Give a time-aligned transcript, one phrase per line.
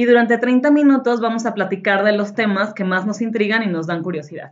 [0.00, 3.66] Y durante 30 minutos vamos a platicar de los temas que más nos intrigan y
[3.66, 4.50] nos dan curiosidad.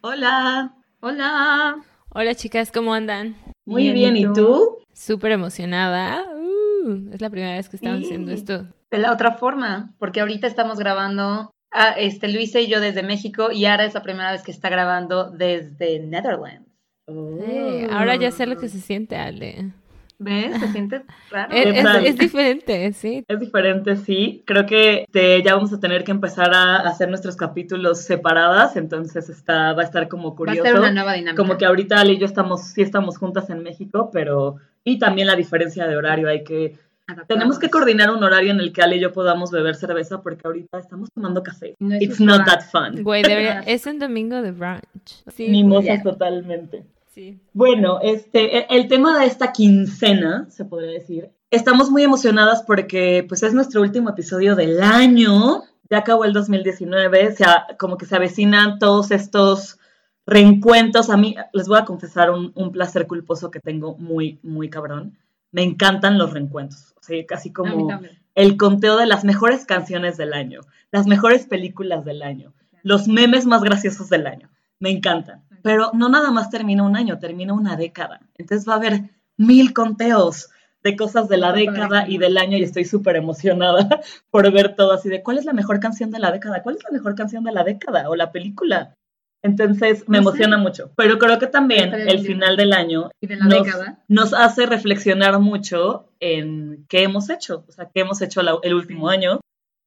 [0.00, 0.76] Hola.
[1.00, 1.78] Hola.
[2.10, 3.34] Hola chicas, ¿cómo andan?
[3.64, 4.78] Muy bien, ¿y tú?
[4.92, 6.22] Súper emocionada.
[6.32, 8.04] Uh, es la primera vez que estamos Sí.
[8.04, 8.68] haciendo esto.
[8.92, 13.50] De la otra forma, porque ahorita estamos grabando, a, este, Luisa y yo desde México
[13.50, 16.70] y Ara es la primera vez que está grabando desde Netherlands.
[17.08, 19.72] Eh, ahora ya sé lo que se siente, Ale.
[20.18, 20.58] ¿Ves?
[20.60, 21.52] Se siente raro.
[21.54, 23.24] Es, ¿Qué es- es diferente, sí.
[23.28, 24.42] Es diferente, sí.
[24.46, 29.28] Creo que te- ya vamos a tener que empezar a hacer nuestros capítulos separadas, entonces
[29.28, 30.62] está, va a estar como Va a curioso.
[30.62, 31.42] ser una nueva dinámica.
[31.42, 34.56] Como que ahorita Ale y yo estamos, sí estamos juntas en México, pero...
[34.84, 36.78] Y también la diferencia de horario, hay que...
[37.08, 37.28] Adaptarnos.
[37.28, 40.40] Tenemos que coordinar un horario en el que Ale y yo podamos beber cerveza porque
[40.44, 41.74] ahorita estamos tomando café.
[41.78, 43.02] No es It's not that fun.
[43.04, 45.22] Güey, debería- es un domingo de brunch.
[45.32, 46.84] Sí, Mimosas totalmente.
[47.16, 47.40] Sí.
[47.52, 53.24] Bueno, este, el, el tema de esta quincena, se podría decir, estamos muy emocionadas porque
[53.28, 58.06] pues es nuestro último episodio del año, ya acabó el 2019, o sea, como que
[58.06, 59.78] se avecinan todos estos
[60.26, 61.10] reencuentros.
[61.10, 65.18] A mí, les voy a confesar un, un placer culposo que tengo muy, muy cabrón.
[65.52, 68.00] Me encantan los reencuentros, o sea, casi como
[68.34, 73.46] el conteo de las mejores canciones del año, las mejores películas del año, los memes
[73.46, 74.50] más graciosos del año.
[74.78, 75.45] Me encantan.
[75.66, 78.20] Pero no nada más termina un año, termina una década.
[78.38, 79.00] Entonces va a haber
[79.36, 80.48] mil conteos
[80.84, 83.88] de cosas de la década y del año y estoy súper emocionada
[84.30, 86.84] por ver todo así de cuál es la mejor canción de la década, cuál es
[86.84, 88.94] la mejor canción de la década o la película.
[89.42, 90.90] Entonces me emociona mucho.
[90.96, 93.98] Pero creo que también el final del año Y de la nos, década.
[94.08, 98.74] nos hace reflexionar mucho en qué hemos hecho, o sea, qué hemos hecho la- el
[98.74, 99.40] último año,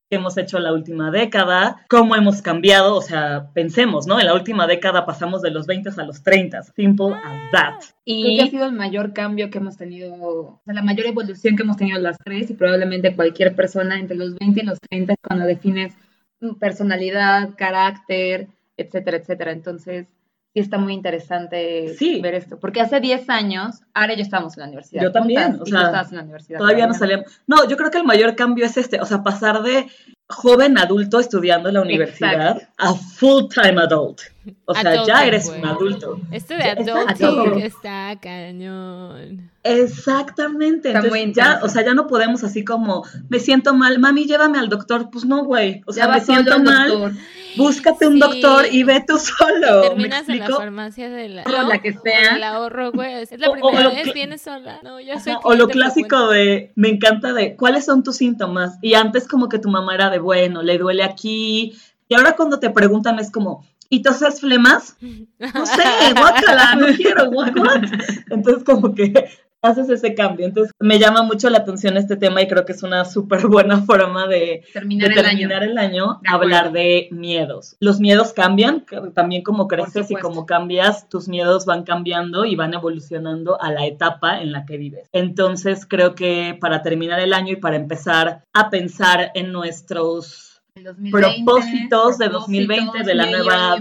[0.09, 4.19] qué hemos hecho la última década, cómo hemos cambiado, o sea, pensemos, ¿no?
[4.19, 7.79] En la última década pasamos de los 20 a los 30, simple as that.
[8.05, 11.05] Creo que ha Y sido el mayor cambio que hemos tenido, o sea, la mayor
[11.05, 14.79] evolución que hemos tenido las tres y probablemente cualquier persona entre los 20 y los
[14.89, 15.93] 30 es cuando defines
[16.39, 18.47] tu personalidad, carácter,
[18.77, 19.51] etcétera, etcétera.
[19.51, 20.07] Entonces,
[20.53, 22.19] sí está muy interesante Sí.
[22.21, 22.59] ver esto.
[22.59, 25.03] Porque hace 10 años, ahora ya estábamos en la universidad.
[25.03, 26.59] Yo también, juntas, o y sea, tú estabas en la universidad.
[26.59, 27.25] todavía no salíamos.
[27.47, 29.87] No, yo creo que el mayor cambio es este, o sea, pasar de
[30.31, 32.73] joven adulto estudiando en la universidad Exacto.
[32.77, 34.21] a full-time adult.
[34.65, 36.19] O sea, ya eres un adulto.
[36.31, 39.49] Esto de adulting está cañón.
[39.63, 40.89] Exactamente.
[40.89, 44.57] Está Entonces, ya, o sea, ya no podemos así como, me siento mal, mami, llévame
[44.59, 45.09] al doctor.
[45.11, 45.81] Pues no, güey.
[45.85, 47.11] O sea, Ya me siento al mal, doctor,
[47.59, 48.19] búscate un Sí.
[48.19, 49.81] doctor y ve tú solo.
[49.83, 51.43] ¿Me Terminas en la farmacia de la,
[51.81, 52.35] que sea.
[52.35, 53.13] El ahorro, güey.
[53.23, 54.79] Es la O- primera vez, vienes sola.
[54.83, 58.77] No, ya soy o lo clásico de, me encanta de, ¿cuáles son tus síntomas?
[58.81, 61.73] Y antes como que tu mamá era de, bueno, le duele aquí.
[62.07, 64.95] Y ahora cuando te preguntan es como, ¿y toses flemas?
[65.39, 65.83] No sé,
[66.17, 67.53] guácala, no quiero, what?
[68.29, 69.29] Entonces como que
[69.61, 70.45] haces ese cambio.
[70.45, 73.81] Entonces me llama mucho la atención este tema y creo que es una súper buena
[73.85, 75.37] forma de, terminar de el año.
[75.37, 76.55] terminar el año, De acuerdo.
[76.55, 77.75] hablar de miedos.
[77.79, 82.73] Los miedos cambian, también como creces y como cambias, tus miedos van cambiando y van
[82.73, 85.09] evolucionando a la etapa en la que vives.
[85.11, 91.11] Entonces creo que para terminar el año y para empezar a pensar en nuestros 2020,
[91.11, 93.77] propósitos de 2020, de la nueva-.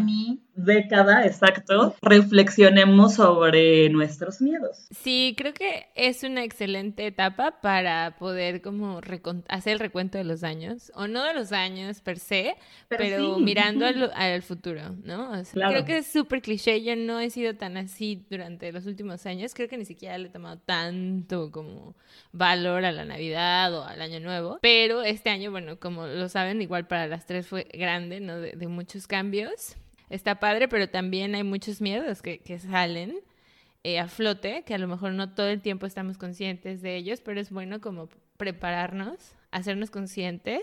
[0.65, 4.89] Década, exacto, reflexionemos sobre nuestros miedos.
[4.91, 9.01] Sí, creo que es una excelente etapa para poder como
[9.49, 12.57] hacer el recuento de los años, o no de los años per se,
[12.89, 13.43] Pero pero, sí.
[13.43, 15.31] mirando al, al futuro, ¿no?
[15.31, 15.73] O sea, Claro.
[15.73, 19.55] Creo que es súper cliché, yo no he sido tan así durante los últimos años,
[19.55, 21.95] creo que ni siquiera le he tomado tanto como
[22.33, 26.61] valor a la Navidad o al Año Nuevo, pero este año, bueno, como lo saben,
[26.63, 28.39] igual para las tres fue grande, ¿no?
[28.39, 29.77] De, de muchos cambios.
[30.11, 33.21] Está padre, pero también hay muchos miedos que, que salen
[33.85, 37.21] eh, a flote, que a lo mejor no todo el tiempo estamos conscientes de ellos,
[37.21, 40.63] pero es bueno como prepararnos, hacernos conscientes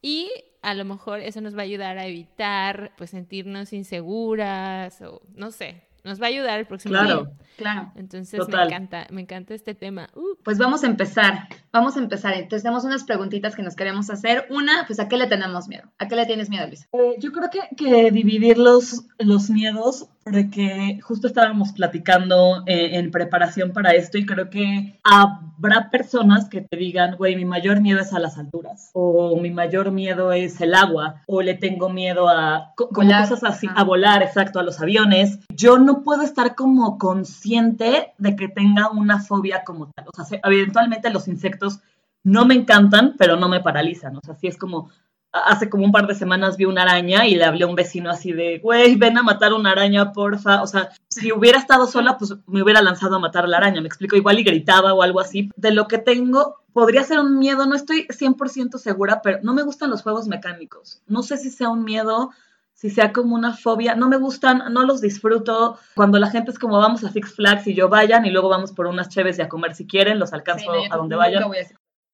[0.00, 0.30] y
[0.62, 5.50] a lo mejor eso nos va a ayudar a evitar pues sentirnos inseguras o no
[5.50, 7.20] sé, nos va a ayudar el próximo Claro.
[7.20, 7.30] año.
[7.56, 7.92] Claro.
[7.96, 8.60] Entonces Total.
[8.68, 10.08] me encanta, me encanta este tema.
[10.14, 11.48] Uh, Pues vamos a empezar.
[11.72, 12.34] Vamos a empezar.
[12.34, 14.46] Entonces tenemos unas preguntitas que nos queremos hacer.
[14.50, 15.84] Una, pues ¿a qué le tenemos miedo?
[15.98, 16.86] ¿A qué le tienes miedo, Luisa?
[16.92, 23.10] Eh, yo creo que, que dividir los, los miedos porque justo estábamos platicando eh, en
[23.10, 28.00] preparación para esto y creo que habrá personas que te digan, güey, mi mayor miedo
[28.00, 32.28] es a las alturas, o mi mayor miedo es el agua, o le tengo miedo
[32.28, 35.38] a co- como cosas así, a volar, exacto, a los aviones.
[35.54, 40.06] Yo no puedo estar como consciente de que tenga una fobia como tal.
[40.08, 41.80] O sea, se- eventualmente los insectos
[42.24, 44.16] no me encantan, pero no me paralizan.
[44.16, 44.90] O sea, sí es como,
[45.44, 48.10] hace como un par de semanas vi una araña y le hablé a un vecino
[48.10, 50.62] así de, güey, ven a matar una araña, porfa.
[50.62, 53.80] O sea, si hubiera estado sola, pues me hubiera lanzado a matar a la araña.
[53.80, 55.50] Me explico, igual y gritaba o algo así.
[55.56, 59.62] De lo que tengo, podría ser un miedo, no estoy 100% segura, pero no me
[59.62, 61.02] gustan los juegos mecánicos.
[61.06, 62.30] No sé si sea un miedo.
[62.74, 65.80] Si sea como una fobia, no me gustan, no los disfruto.
[65.96, 68.70] Cuando la gente es como vamos a Six Flags y yo vayan y luego vamos
[68.70, 71.42] por unas cheves y a comer si quieren, los alcanzo a donde vayan.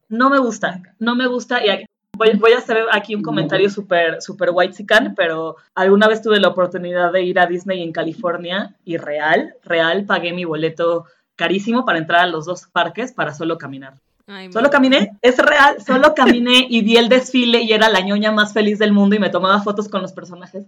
[0.08, 1.62] No me gusta, no me gusta.
[1.66, 1.84] Y
[2.16, 4.74] voy, voy a hacer aquí un comentario súper super white
[5.16, 10.04] pero alguna vez tuve la oportunidad de ir a Disney en California y real, real,
[10.04, 11.06] pagué mi boleto
[11.36, 13.94] carísimo para entrar a los dos parques para solo caminar.
[14.26, 18.00] Ay, Solo mi- caminé, es real, solo caminé y vi el desfile y era la
[18.00, 20.64] ñoña más feliz del mundo y me tomaba fotos con los personajes,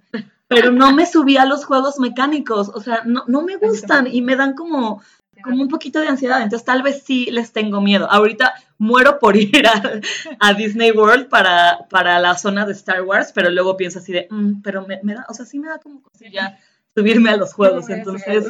[0.46, 4.20] pero no me subí a los juegos mecánicos, o sea, no, no me gustan y
[4.20, 5.02] me dan como,
[5.42, 8.10] como un poquito de ansiedad, entonces tal vez sí les tengo miedo.
[8.10, 10.00] Ahorita muero por ir a,
[10.40, 14.26] a Disney World para, para la zona de Star Wars, pero luego pienso así de,
[14.30, 16.58] "Mm, pero me, me da, o sea, sí me da como cosilla
[16.94, 18.46] subirme a los juegos, entonces,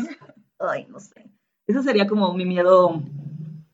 [0.58, 1.26] ay, no sé.
[1.66, 3.02] Ese sería como mi miedo,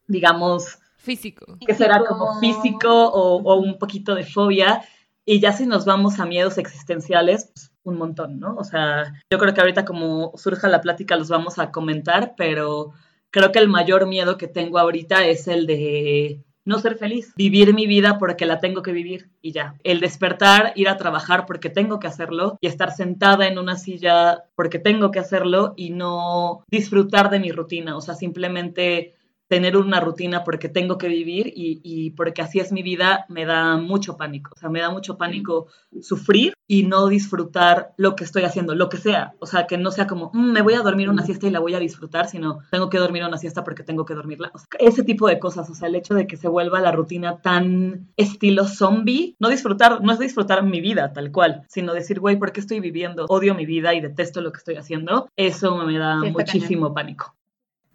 [0.06, 1.58] digamos, Físico.
[1.67, 4.82] que será como físico o, o un poquito de fobia.
[5.25, 8.56] Y ya si nos vamos a miedos existenciales, pues un montón, ¿no?
[8.56, 12.93] O sea, yo creo que ahorita como surja la plática los vamos a comentar, pero
[13.31, 17.75] creo que el mayor miedo que tengo ahorita es el de no ser feliz, vivir
[17.75, 19.75] mi vida porque la tengo que vivir y ya.
[19.82, 24.44] El despertar, ir a trabajar porque tengo que hacerlo y estar sentada en una silla
[24.55, 29.14] porque tengo que hacerlo y no disfrutar de mi rutina, o sea, simplemente
[29.53, 33.45] tener una rutina porque tengo que vivir y, y porque así es mi vida, me
[33.45, 34.53] da mucho pánico.
[34.57, 35.67] O sea, me da mucho pánico
[36.01, 39.35] sufrir y no disfrutar lo que estoy haciendo, lo que sea.
[39.41, 41.61] O sea, que no sea como, "Mm, me voy a dormir una siesta y la
[41.61, 44.51] voy a disfrutar, sino tengo que dormir una siesta porque tengo que dormirla.
[44.55, 46.91] O sea, ese tipo de cosas, o sea, el hecho de que se vuelva la
[46.93, 52.21] rutina tan estilo zombie, no disfrutar, no es disfrutar mi vida tal cual, sino decir,
[52.21, 53.27] güey, ¿por qué estoy viviendo?
[53.29, 55.29] Odio mi vida y detesto lo que estoy haciendo.
[55.37, 57.35] Eso me da Sí, muchísimo pánico.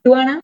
[0.03, 0.39] ¿Tú, Ana?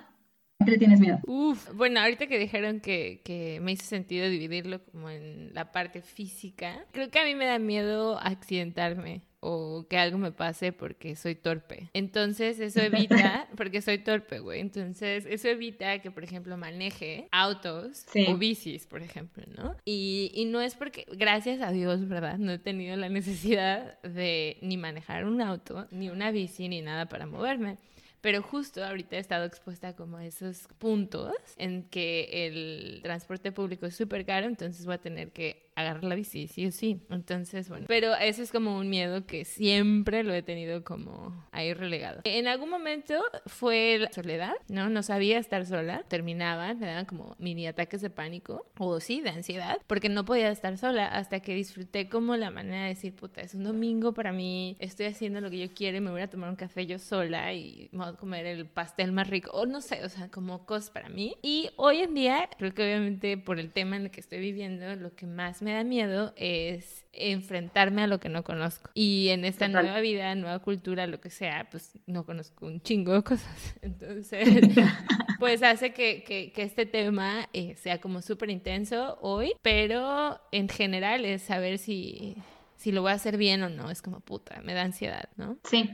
[0.64, 1.20] ¿A qué le tienes miedo?
[1.28, 6.02] Uf, bueno, ahorita que dijeron que, que me hizo sentido dividirlo como en la parte
[6.02, 11.18] física, creo que a mí me da miedo accidentarme o que algo me pase porque
[11.18, 11.90] soy torpe.
[11.94, 18.06] Entonces eso evita, porque soy torpe, güey, entonces eso evita que, por ejemplo, maneje autos
[18.08, 18.26] Sí.
[18.30, 19.76] o bicis, por ejemplo, ¿no?
[19.84, 22.38] Y, y no es porque, gracias a Dios, ¿verdad?
[22.38, 27.08] No he tenido la necesidad de ni manejar un auto, ni una bici, ni nada
[27.08, 27.78] para moverme.
[28.24, 33.86] Pero justo ahorita he estado expuesta como a esos puntos en que el transporte público
[33.86, 37.02] es súper caro, entonces voy a tener que agarrar la bici, sí o sí.
[37.10, 41.74] Entonces, bueno, pero eso es como un miedo que siempre lo he tenido como ahí
[41.74, 42.22] relegado.
[42.24, 44.90] En algún momento fue la soledad, ¿no?
[44.90, 49.30] No sabía estar sola, terminaban, me daban como mini ataques de pánico o sí, de
[49.30, 53.42] ansiedad, porque no podía estar sola hasta que disfruté como la manera de decir, puta,
[53.42, 56.30] es un domingo para mí, estoy haciendo lo que yo quiero y me voy a
[56.30, 59.66] tomar un café yo sola y me voy a comer el pastel más rico, o
[59.66, 61.36] no sé, o sea, como cosas para mí.
[61.42, 64.96] Y hoy en día, creo que obviamente por el tema en el que estoy viviendo,
[64.96, 68.90] lo que más me da miedo es enfrentarme a lo que no conozco.
[68.94, 69.86] Y en esta Total.
[69.86, 73.76] nueva vida, nueva cultura, lo que sea, pues no conozco un chingo de cosas.
[73.82, 74.48] Entonces,
[75.40, 80.70] pues hace que, que- que este tema eh, sea como súper intenso hoy, pero en
[80.70, 82.36] general es saber si,
[82.78, 83.90] si lo voy a hacer bien o no.
[83.92, 85.58] Es como puta, me da ansiedad, ¿no?
[85.66, 85.90] Sí.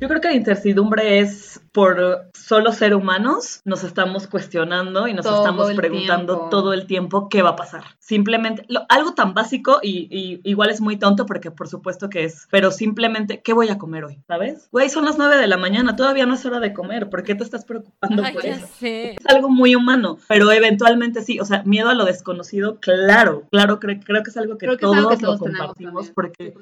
[0.00, 5.26] Yo creo que la incertidumbre es por solo ser humanos, nos estamos cuestionando y nos
[5.26, 6.48] Todo estamos preguntando tiempo.
[6.48, 7.84] todo el tiempo qué va a pasar.
[7.98, 12.24] Simplemente, lo- algo tan básico y, y igual es muy tonto porque por supuesto que
[12.24, 14.18] es, pero simplemente, ¿qué voy a comer hoy?
[14.26, 14.68] ¿Sabes?
[14.72, 17.34] Güey, son las nueve de la mañana, todavía no es hora de comer, ¿por qué
[17.34, 18.66] te estás preocupando Ay, por eso?
[18.78, 19.12] sé.
[19.12, 23.78] Es algo muy humano, pero eventualmente sí, o sea, miedo a lo desconocido, claro, claro,
[23.78, 25.66] cre- creo que es algo que Creo que es todos, algo que lo todos tenemos
[25.66, 26.54] compartimos porque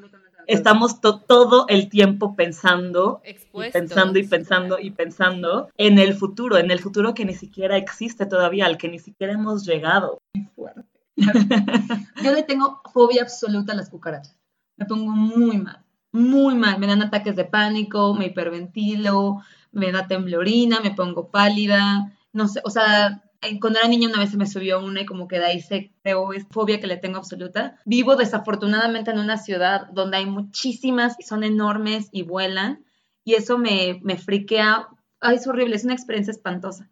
[0.49, 3.21] estamos to- todo el tiempo pensando
[3.69, 7.76] y pensando y pensando y pensando en el futuro, en el futuro que ni siquiera
[7.76, 10.21] existe todavía, al que ni siquiera hemos llegado.
[12.23, 14.37] Yo le tengo fobia absoluta a las cucarachas.
[14.76, 16.78] Me pongo muy mal, muy mal.
[16.78, 22.12] Me dan ataques de pánico, me hiperventilo, me da temblorina, me pongo pálida.
[22.33, 23.23] No sé, o sea,
[23.61, 25.92] cuando era niña una vez se me subió una y como que de ahí se
[26.02, 27.78] creó esta fobia que le tengo absoluta.
[27.85, 32.85] Vivo desafortunadamente en una ciudad donde hay muchísimas y son enormes y vuelan.
[33.25, 34.88] y eso me, me friquea.
[35.21, 36.88] Ay, es horrible, es una experiencia espantosa.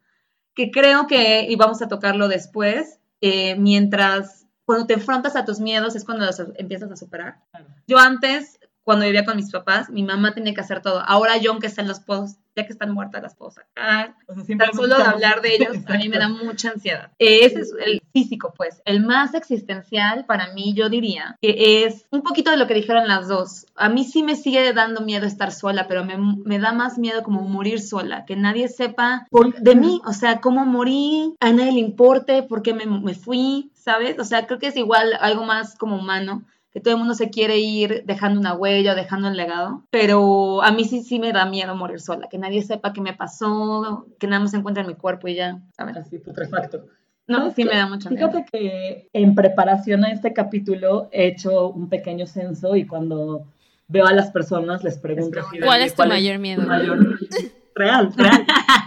[0.54, 5.60] Que creo que, y vamos a tocarlo después, eh, mientras, cuando te enfrentas a tus
[5.60, 7.40] miedos es cuando los empiezas a superar.
[7.86, 11.02] Yo antes, cuando vivía con mis papás, mi mamá tenía que hacer todo.
[11.04, 14.14] Ahora yo, aunque están los puedo, ya que están muertas, las puedo sacar.
[14.28, 17.10] O sea, Tan solo de hablar de ellos, a mí me da mucha ansiedad.
[17.18, 18.80] Ese es el físico, pues.
[18.84, 23.08] El más existencial para mí, yo diría, que es un poquito de lo que dijeron
[23.08, 23.66] las dos.
[23.74, 27.24] A mí sí me sigue dando miedo estar sola, pero me, me da más miedo
[27.24, 31.72] como morir sola, que nadie sepa por- de mí, o sea, cómo morí, a nadie
[31.72, 34.16] le importe, por qué me, me fui, ¿sabes?
[34.20, 36.44] O sea, creo que es igual algo más como humano
[36.76, 40.71] que todo el mundo se quiere ir dejando una huella, dejando un legado, pero a
[40.73, 44.26] mí sí, sí me da miedo morir sola, que nadie sepa qué me pasó, que
[44.26, 45.97] nada más se encuentre en mi cuerpo y ya, ¿sabes?
[45.97, 46.85] Así, putrefacto.
[47.28, 48.28] No, ¿Sabes sí me da mucho miedo.
[48.30, 53.47] Fíjate que en preparación a este capítulo he hecho un pequeño censo y cuando
[53.88, 56.61] veo a las personas les pregunto ¿Cuál es tu ¿cuál mayor miedo?
[56.61, 57.18] tu mayor-
[57.75, 58.45] Real, real.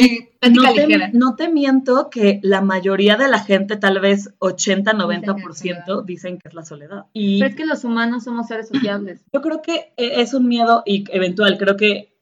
[0.00, 1.10] Sí, No te, ligera.
[1.12, 6.04] no te miento que la mayoría de la gente, tal vez 80-90%, soledad.
[6.04, 7.04] dicen que es la soledad.
[7.12, 9.24] Y Pero es que los humanos somos seres sociables.
[9.32, 11.58] yo creo que e- es un miedo y eventual.
[11.58, 12.12] Creo que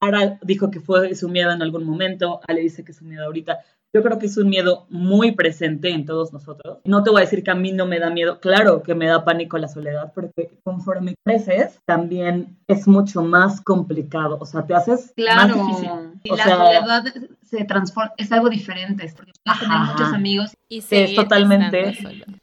[0.00, 3.24] Ara dijo que fue su miedo en algún momento, Ale dice que es su miedo
[3.24, 3.58] ahorita.
[3.94, 6.78] Yo creo que es un miedo muy presente en todos nosotros.
[6.84, 8.40] No te voy a decir que a mí no me da miedo.
[8.40, 14.36] Claro que me da pánico la soledad, porque conforme creces, también es mucho más complicado.
[14.40, 15.90] O sea, te haces más difícil.
[16.24, 17.04] Y O la sea- soledad
[17.58, 20.50] se transforma, es algo diferente, porque tener muchos amigos.
[20.68, 21.96] Y es seguir totalmente-.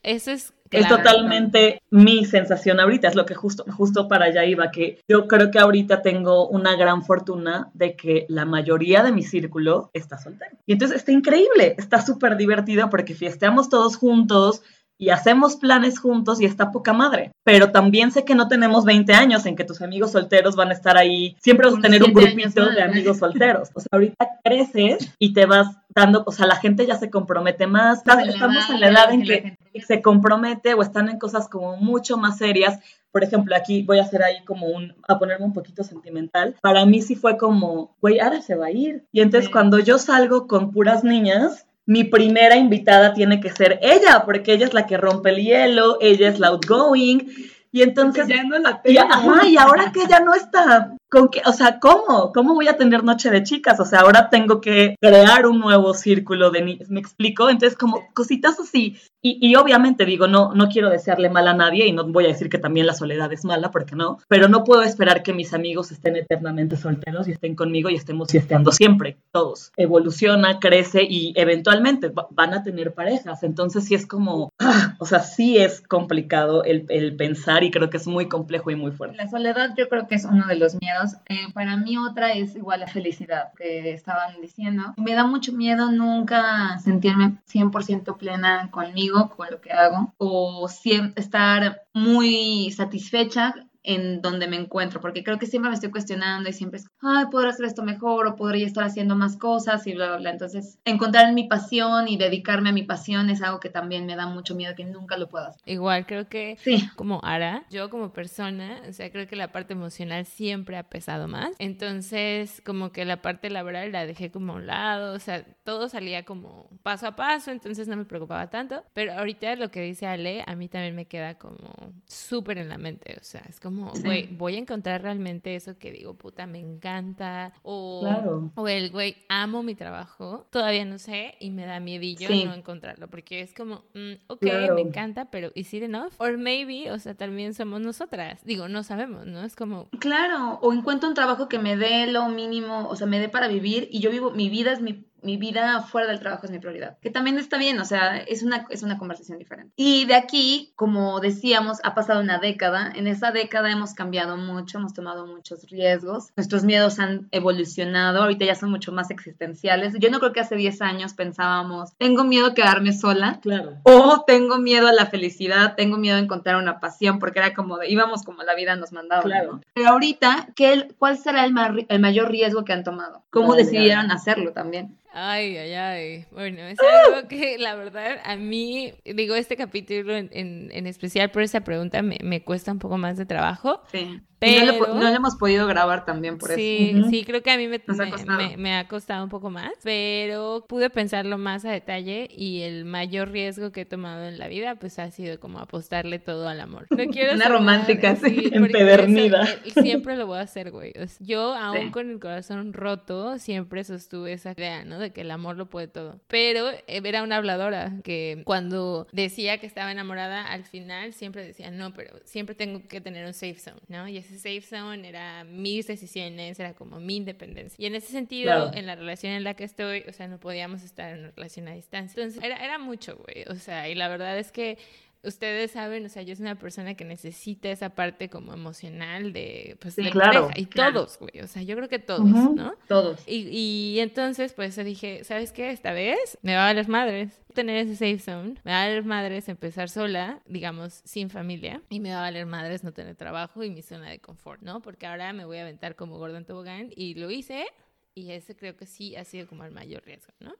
[0.03, 1.03] Eso es Es clave.
[1.03, 5.51] totalmente mi sensación ahorita, es lo que justo, justo para allá iba, que yo creo
[5.51, 10.58] que ahorita tengo una gran fortuna de que la mayoría de mi círculo está soltero.
[10.65, 14.62] Y entonces está increíble, está súper divertido porque fiesteamos todos juntos
[15.01, 17.31] y hacemos planes juntos y está poca madre.
[17.43, 20.74] Pero también sé que no tenemos 20 años en que tus amigos solteros van a
[20.74, 21.36] estar ahí.
[21.41, 23.70] Siempre vas a tener un grupito de amigos solteros.
[23.74, 27.65] O sea, ahorita creces y te vas dando, o sea, la gente ya se compromete
[27.65, 28.03] más.
[28.27, 32.38] Estamos en la edad en que se compromete o están en cosas como mucho más
[32.38, 32.79] serias.
[33.12, 36.55] Por ejemplo, aquí voy a hacer ahí como un, a ponerme un poquito sentimental.
[36.62, 39.03] Para mí sí fue como, güey, ahora se va a ir.
[39.12, 39.51] Y entonces Sí.
[39.51, 44.65] cuando yo salgo con puras niñas, mi primera invitada tiene que ser ella, porque ella
[44.65, 47.29] es la que rompe el hielo, ella es la outgoing.
[47.74, 49.12] Y entonces, ya no la y, tengo.
[49.12, 51.41] ajá, y ahora que ella no está, ¿con qué?
[51.46, 52.32] O sea, ¿cómo?
[52.34, 53.80] ¿Cómo voy a tener noche de chicas?
[53.80, 57.50] O sea, ahora tengo que crear un nuevo círculo de niñas, ¿me explico?
[57.50, 58.98] Entonces, como cositas así.
[59.24, 62.30] Y, y obviamente digo, no, no quiero desearle mal a nadie y no voy a
[62.30, 65.53] decir que también la soledad es mala, porque no, pero no puedo esperar que mis
[65.53, 69.72] amigos estén eternamente solteros y estén conmigo y estemos fiesteando siempre, todos.
[69.77, 73.44] Evoluciona, crece y eventualmente va- van a tener parejas.
[73.44, 77.89] Entonces sí es como, ah, o sea, sí es complicado el, el pensar y creo
[77.91, 79.18] que es muy complejo y muy fuerte.
[79.18, 81.00] La soledad yo creo que es uno de los miedos.
[81.29, 84.93] Eh, para mí otra es igual la felicidad que estaban diciendo.
[84.98, 90.67] Me da mucho miedo nunca sentirme 100% plena conmigo, con lo que hago, o
[91.15, 93.53] estar muy satisfecha
[93.84, 97.26] en donde me encuentro, porque creo que siempre me estoy cuestionando y siempre es, ay,
[97.32, 100.30] podré hacer esto mejor o podría estar haciendo más cosas y bla, bla, bla.
[100.32, 104.28] Entonces, encontrar mi pasión y dedicarme a mi pasión es algo que también me da
[104.28, 105.62] mucho miedo que nunca lo puedo hacer.
[105.66, 109.74] Igual creo que Sí, como Ara, yo como persona, o sea, creo que la parte
[109.74, 111.52] emocional siempre ha pesado más.
[111.60, 115.90] Entonces, como que la parte laboral la dejé como a un lado, o sea, todo
[115.90, 118.84] salía como paso a paso, entonces no me preocupaba tanto.
[118.94, 122.78] Pero ahorita lo que dice Ale, a mí también me queda como súper en la
[122.78, 123.71] mente, o sea, es como,
[124.04, 128.51] güey, voy a encontrar realmente eso que digo, puta, me encanta, o, Claro.
[128.56, 132.44] o el, güey, amo mi trabajo, todavía no sé, y me da miedillo Sí.
[132.46, 134.75] no encontrarlo, porque es como, mm, ok, Claro.
[134.75, 136.13] me encanta, pero ¿is it enough?
[136.20, 138.44] Or maybe, o sea, también somos nosotras.
[138.46, 139.44] Digo, no sabemos, ¿no?
[139.44, 143.20] Es como, Claro, o encuentro un trabajo que me dé lo mínimo, o sea, me
[143.20, 146.46] dé para vivir y yo vivo, mi vida es mi, mi vida fuera del trabajo
[146.46, 149.72] es mi prioridad, que también está bien, o sea, es una, es una conversación diferente.
[149.75, 154.78] Y de aquí, como decíamos, ha pasado una década, en esa década hemos cambiado mucho,
[154.80, 159.94] hemos tomado muchos riesgos, nuestros miedos han evolucionado, ahorita ya son mucho más existenciales.
[160.00, 163.78] Yo no creo que hace 10 años pensábamos, tengo miedo a quedarme sola, Claro.
[163.84, 167.78] o tengo miedo a la felicidad, tengo miedo a encontrar una pasión, porque era como,
[167.78, 169.22] de, íbamos como la vida nos mandaba.
[169.24, 169.54] Claro.
[169.54, 169.62] ¿no?
[169.74, 171.54] Pero ahorita, ¿qué, ¿cuál será el,
[171.88, 173.24] el mayor riesgo que han tomado?
[173.30, 173.63] ¿Cómo Vale.
[173.63, 174.98] decidieron hacerlo también?
[175.13, 176.25] Ay, ay, ay.
[176.32, 181.32] Bueno, es algo que la verdad a mí, digo, este capítulo en, en- en especial
[181.32, 183.82] por esa pregunta me, me cuesta un poco más de trabajo.
[183.91, 184.22] Sí.
[184.44, 187.12] No, Pero- no le hemos podido grabar también por Sí, Ujú.
[187.12, 190.89] sí, creo que a mí me, ha me- ha costado un poco más, pero pude
[190.89, 194.98] pensarlo más a detalle y el mayor riesgo que he tomado en la vida pues
[194.98, 196.88] ha sido como apostarle todo al amor.
[196.89, 199.44] No quiero Una romántica, sí, empedernida.
[199.63, 200.91] eso, siempre lo voy a hacer, güey.
[201.00, 201.91] O sea, yo aún Sí.
[201.91, 205.00] con el corazón roto siempre sostuve esa idea, ¿no?
[205.01, 206.20] De que el amor lo puede todo.
[206.27, 211.72] Pero eh, era una habladora que cuando decía que estaba enamorada, al final siempre decía,
[211.72, 214.08] no, pero siempre tengo que tener un safe zone, ¿no?
[214.08, 217.75] Y ese safe zone era mis decisiones, era como mi independencia.
[217.81, 218.72] Y en ese sentido, Claro.
[218.74, 221.67] en la relación en la que estoy, o sea, no podíamos estar en una relación
[221.67, 222.22] a distancia.
[222.22, 223.43] Entonces, era, era mucho, güey.
[223.50, 224.77] O sea, y la verdad es que
[225.24, 229.78] ustedes saben, o sea, yo soy una persona que necesita esa parte como emocional de,
[229.80, 230.60] pues, Sí, de claro, pareja.
[230.60, 230.94] Y claro.
[230.94, 231.44] todos, güey.
[231.44, 232.25] O sea, yo creo que todos.
[232.25, 232.75] ¿no?
[232.88, 233.22] Todos.
[233.28, 235.72] Y, y entonces, pues dije, ¿sabes qué?
[235.72, 238.56] Esta vez me va a valer madres tener ese safe zone.
[238.63, 241.82] Me va a valer madres empezar sola, digamos, sin familia.
[241.90, 244.82] Y me va a valer madres no tener trabajo y mi zona de confort, ¿no?
[244.82, 246.92] Porque ahora me voy a aventar como gordo en tobogán.
[246.96, 247.66] Y lo hice.
[248.13, 250.54] Y ese creo que sí ha sido como el mayor riesgo, ¿no?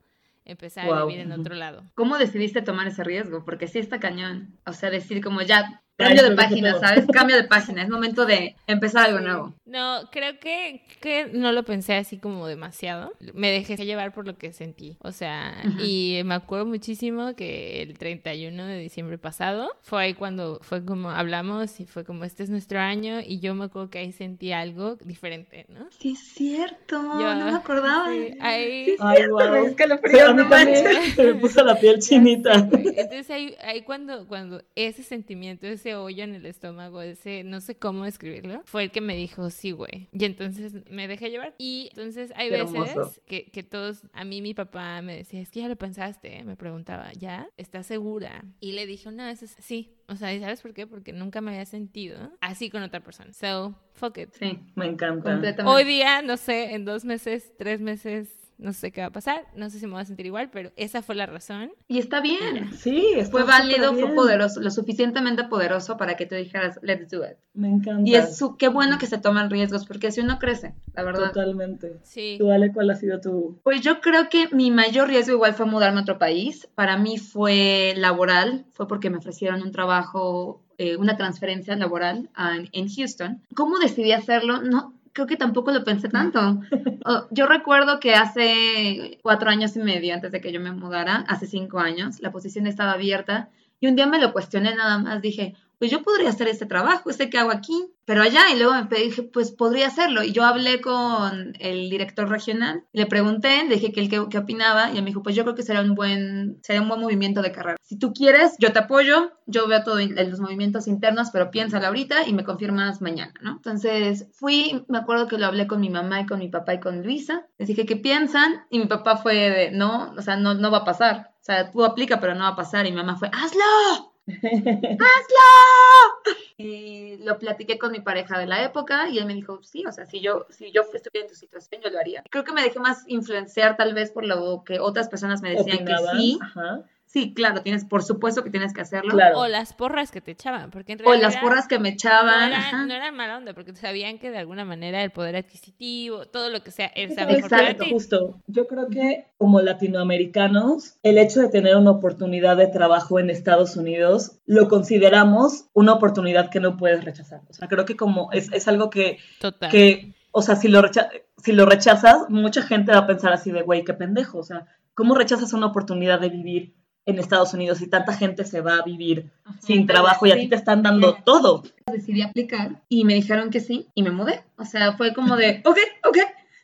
[0.45, 1.83] Empezar a vivir en otro lado.
[1.93, 3.45] ¿Cómo decidiste tomar ese riesgo?
[3.45, 4.57] Porque sí está cañón.
[4.65, 6.79] O sea, decir como Ya, cambio de página.
[6.79, 7.05] ¿sabes?
[7.13, 7.83] Cambio de página.
[7.83, 9.24] Es momento de empezar algo Sí.
[9.25, 9.53] nuevo.
[9.65, 13.13] No, creo que, que no lo pensé así como demasiado.
[13.33, 14.98] Me dejé llevar por lo que sentí.
[15.00, 20.60] O sea, y me acuerdo muchísimo que el 31 de diciembre pasado fue ahí cuando
[20.62, 24.00] fue como hablamos y fue como este es nuestro año y yo me acuerdo que
[24.00, 25.88] ahí sentí algo diferente, ¿no?
[26.00, 26.95] Sí, es cierto.
[27.01, 28.10] Yo- no me acordaba.
[28.12, 29.65] sí, ahí- Sí, es Ay, cierto, wow.
[29.65, 31.13] Es que lo Sí, frío, a mí no también manches.
[31.15, 32.53] se me puso la piel chinita.
[32.53, 37.75] Entonces ahí, ahí cuando, cuando ese sentimiento, ese hoyo en el estómago, ese no sé
[37.75, 40.09] cómo describirlo, fue el que me dijo, sí, güey.
[40.11, 41.55] Y entonces me dejé llevar.
[41.57, 45.50] Y entonces hay Qué veces que, que todos, a mí mi papá me decía, es
[45.50, 47.50] que ya lo pensaste, me preguntaba, ¿ya?
[47.57, 48.45] ¿Estás segura?
[48.59, 49.95] Y le dije, no, eso es, sí.
[50.07, 50.85] O sea, ¿y sabes por qué?
[50.85, 53.31] Porque nunca me había sentido así con otra persona.
[53.33, 54.29] So, fuck it.
[54.33, 55.39] Sí, Me encanta.
[55.65, 59.46] Hoy día, no sé, en dos meses, tres meses, no sé qué va a pasar.
[59.55, 61.72] No sé si me voy a sentir igual, pero esa fue la razón.
[61.88, 62.72] Y está bien.
[62.77, 67.24] Sí, está Fue válido, fue poderoso, lo suficientemente poderoso para que tú dijeras, let's do
[67.24, 67.38] it.
[67.53, 68.10] Me encanta.
[68.10, 71.31] Y es su, qué bueno que se toman riesgos, porque si uno crece, la verdad.
[71.31, 72.00] Totalmente.
[72.03, 72.36] Sí.
[72.39, 73.60] Tú, Ale, ¿cuál ha sido tu...?
[73.63, 76.67] Pues yo creo que mi mayor riesgo igual fue mudarme a otro país.
[76.75, 82.89] Para mí fue laboral, fue porque me ofrecieron un trabajo, eh, una transferencia laboral en
[82.89, 83.41] Houston.
[83.55, 84.62] ¿Cómo decidí hacerlo?
[84.62, 86.60] No, creo que tampoco lo pensé tanto.
[87.06, 91.25] Oh, yo recuerdo que hace cuatro años y medio, antes de que yo me mudara,
[91.27, 93.50] hace cinco años, la posición estaba abierta
[93.81, 95.22] y un día me lo cuestioné nada más.
[95.22, 98.41] Dije, pues yo podría hacer este trabajo, este que hago aquí, pero allá.
[98.53, 100.22] Y luego me dije, pues podría hacerlo.
[100.22, 104.37] Y yo hablé con el director regional, le pregunté, le dije que él qué, qué
[104.37, 107.01] opinaba y él me dijo, pues yo creo que será un buen, sería un buen
[107.01, 107.77] movimiento de carrera.
[107.81, 111.87] Si tú quieres, yo te apoyo, yo veo todo en los movimientos internos, pero piénsalo
[111.87, 113.53] ahorita y me confirmas mañana, ¿no?
[113.53, 116.79] Entonces fui, me acuerdo que lo hablé con mi mamá y con mi papá y
[116.79, 118.65] con Luisa, les dije, ¿qué piensan?
[118.70, 121.30] Y mi papá fue de, no, o sea, no, no va a pasar.
[121.42, 122.86] O sea, tú aplica, pero no va a pasar.
[122.86, 124.14] Y mi mamá fue, ¡hazlo!
[124.27, 126.36] ¡Hazlo!
[126.58, 129.92] Y lo platiqué con mi pareja de la época y él me dijo, sí, o
[129.92, 132.24] sea, si yo, si yo estuviera en tu situación, yo lo haría.
[132.30, 135.82] Creo que me dejé más influenciar tal vez por lo que otras personas me decían
[135.82, 136.16] ¿Opinaban?
[136.16, 136.40] que sí.
[136.40, 136.84] Ajá.
[137.13, 139.11] Sí, claro, tienes, por supuesto que tienes que hacerlo.
[139.13, 139.39] Claro.
[139.39, 141.29] O las porras que te echaban, porque en O realidad...
[141.31, 142.53] las porras que me no echaban.
[142.53, 146.50] eran, no eran mala onda, porque sabían que de alguna manera el poder adquisitivo, todo
[146.50, 147.91] lo que sea, era mejor para Exacto, ti.
[147.91, 148.41] justo.
[148.47, 153.75] Yo creo que como latinoamericanos, el hecho de tener una oportunidad de trabajo en Estados
[153.75, 157.41] Unidos lo consideramos una oportunidad que no puedes rechazar.
[157.50, 159.69] O sea, creo que como es, es algo que, Total.
[159.71, 163.51] que, o sea, si lo, recha- si lo rechazas, mucha gente va a pensar así
[163.51, 164.39] de, güey, qué pendejo.
[164.39, 168.61] O sea, ¿cómo rechazas una oportunidad de vivir en Estados Unidos y tanta gente se
[168.61, 169.57] va a vivir Ajá.
[169.61, 171.64] sin trabajo y a ti te están dando todo?
[171.92, 174.44] decidí aplicar y me dijeron que sí y me mudé.
[174.57, 176.18] O sea, fue como de, ok, ok.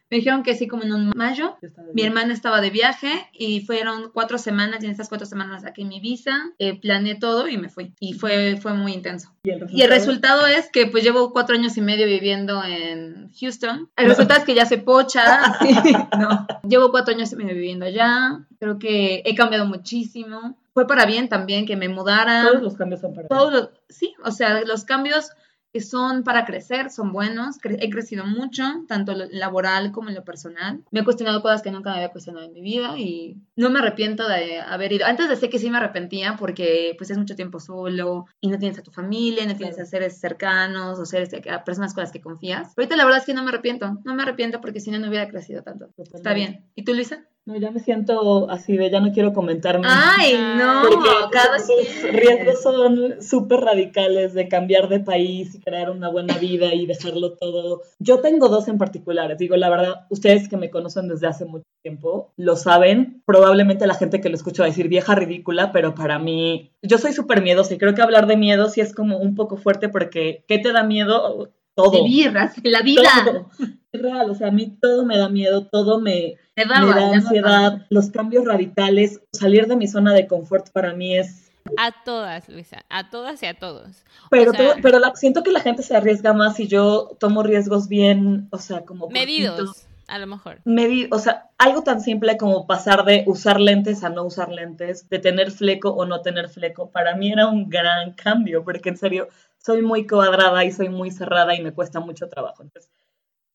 [0.09, 1.57] Me dijeron que sí como en un mayo.
[1.93, 5.83] Mi hermana estaba de viaje y fueron cuatro semanas y en esas cuatro semanas saqué
[5.83, 7.93] mi visa, eh, planeé todo y me fui.
[7.99, 9.33] Y fue, fue muy intenso.
[9.43, 13.31] ¿Y el Y el resultado es que pues llevo cuatro años y medio viviendo en
[13.37, 13.89] Houston.
[13.97, 15.57] El resultado es que ya se pocha.
[15.61, 16.47] sí, no.
[16.63, 18.45] Llevo cuatro años y medio viviendo allá.
[18.59, 20.57] Creo que he cambiado muchísimo.
[20.73, 22.43] Fue para bien también que me mudara.
[22.43, 25.31] Todos los cambios son para Todos los- sí, o sea, los cambios
[25.77, 27.57] que son para crecer son buenos.
[27.59, 30.83] Cre- he crecido mucho, tanto lo laboral como en lo personal.
[30.89, 33.77] Me he cuestionado cosas que nunca me había cuestionado en mi vida y no me
[33.79, 35.05] arrepiento de haber ido.
[35.05, 38.79] Antes decía que sí me arrepentía porque pues es mucho tiempo solo y no tienes
[38.79, 42.21] a tu familia, no tienes a seres cercanos o seres a personas con las que
[42.21, 42.73] confías.
[42.75, 44.97] Pero ahorita la verdad es que no me arrepiento, no me arrepiento porque si no
[44.97, 45.89] no hubiera crecido tanto.
[45.97, 46.65] Está bien.
[46.73, 47.27] ¿Y tú, Luisa?
[47.47, 50.17] No, ya me siento así de ya no quiero comentar más.
[50.19, 52.13] Ay, no, Porque cada sus quien.
[52.13, 57.37] riesgos son súper radicales de cambiar de país y crear una buena vida y dejarlo
[57.37, 57.83] todo.
[57.99, 59.37] Yo tengo dos en particulares.
[59.37, 63.23] Digo, la verdad, ustedes que me conocen desde hace mucho tiempo lo saben.
[63.25, 66.97] Probablemente la gente que lo escucha va a decir vieja ridícula, pero para mí, yo
[66.97, 69.87] soy súper miedosa y creo que hablar de miedo sí es como un poco fuerte
[69.87, 71.53] porque ¿qué te da miedo?
[71.77, 72.03] Todo.
[72.03, 73.01] Vivir, la vida.
[73.23, 73.49] Todo.
[73.93, 77.85] Es real, o sea, a mí todo me da miedo, todo me, me da ansiedad,
[77.89, 81.49] los cambios radicales, salir de mi zona de confort para mí es...
[81.77, 84.03] A todas, Luisa, a todas y a todos.
[84.29, 87.15] Pero, O sea- todo- pero la- siento que la gente se arriesga más y yo
[87.17, 89.05] tomo riesgos bien, o sea, como...
[89.05, 89.25] cortitos.
[89.27, 90.59] Medidos, a lo mejor.
[90.65, 95.07] Medi- o sea, algo tan simple como pasar de usar lentes a no usar lentes,
[95.09, 98.97] de tener fleco o no tener fleco, para mí era un gran cambio, porque en
[98.97, 99.29] serio,
[99.67, 102.63] soy muy cuadrada y soy muy cerrada y me cuesta mucho trabajo.
[102.63, 102.89] Entonces,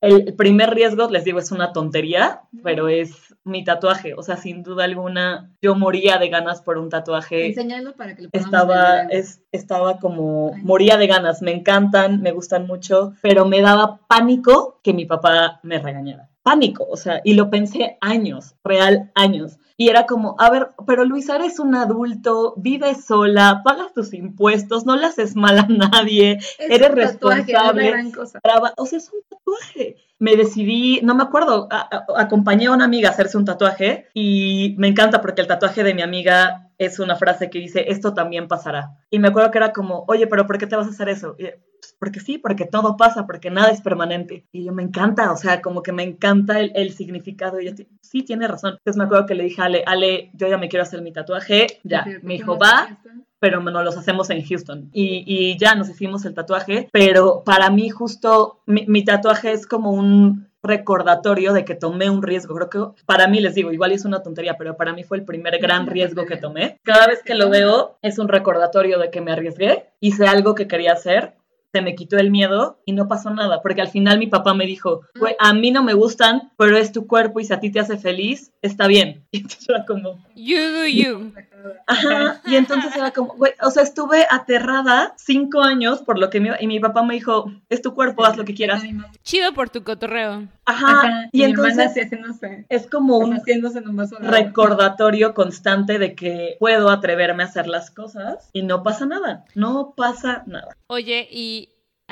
[0.03, 4.13] el primer riesgo, les digo, es una tontería, pero es mi tatuaje.
[4.15, 8.23] O sea, sin duda alguna, yo moría de ganas por un tatuaje Enséñalo para que
[8.23, 13.63] lo estaba, es, estaba como, moría de ganas, me encantan, me gustan mucho, pero me
[13.63, 16.29] daba pánico que mi papá me regañara.
[16.43, 19.59] Pánico, o sea, y lo pensé años, real años.
[19.77, 24.85] Y era como, a ver, pero Luisa, eres un adulto, vives sola, pagas tus impuestos,
[24.85, 27.91] no le haces mal a nadie, Es eres un tatuaje, responsable.
[27.91, 28.41] gran cosa.
[28.43, 29.97] traba- o sea, es un tatuaje.
[30.19, 34.07] Me decidí, no me acuerdo, a- a- acompañé a una amiga a hacerse un tatuaje
[34.15, 38.15] y me encanta porque el tatuaje de mi amiga es una frase que dice, esto
[38.15, 38.99] también pasará.
[39.11, 41.35] Y me acuerdo que era como, oye, pero ¿por qué te vas a hacer eso?
[41.39, 41.55] Y, "Pues,
[42.03, 44.45] porque sí, porque todo pasa, porque nada es permanente.
[44.51, 47.61] Y yo me encanta, o sea, como que me encanta el, el significado.
[47.61, 48.73] Y yo, sí, tiene razón.
[48.73, 51.13] Entonces me acuerdo que le dije a Ale, Ale, yo ya me quiero hacer mi
[51.13, 51.79] tatuaje.
[51.85, 52.99] Ya, me dijo, va,
[53.39, 54.91] pero nos los hacemos en Houston.
[54.93, 59.69] Y, y ya nos hicimos el tatuaje, pero para mí justo mi, mi tatuaje es
[59.69, 62.57] como un recordatorio de que tomé un riesgo.
[62.57, 65.25] Creo que para mí, les digo, igual es una tontería, pero para mí fue el
[65.25, 66.79] primer gran riesgo que tomé.
[66.83, 70.69] Cada vez que lo veo es un recordatorio de que me arriesgué, hice algo que
[70.69, 71.35] quería hacer,
[71.73, 74.67] se me quitó el miedo y no pasó nada, porque al final mi papá me
[74.67, 77.71] dijo, güey, a mí no me gustan, pero es tu cuerpo y si a ti
[77.71, 79.25] te hace feliz, está bien.
[79.33, 81.33] Y entonces era como, You do you.
[81.87, 86.41] Ajá, y entonces era como, güey, o sea, estuve aterrada cinco años por lo que
[86.41, 88.83] mi, y mi papá me dijo, es tu cuerpo, haz lo que quieras.
[89.23, 90.49] Chido por tu cotorreo.
[90.65, 94.27] Ajá, y, mi hermana entonces sí haciéndose, es como un haciéndose en un vaso de
[94.27, 94.39] agua.
[94.39, 99.95] recordatorio constante de que puedo atreverme a hacer las cosas y no pasa nada, no
[99.97, 100.77] pasa nada.
[100.87, 101.62] Oye, y